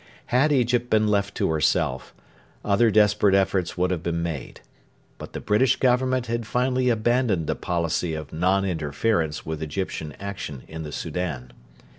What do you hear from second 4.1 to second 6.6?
made. But the British Government had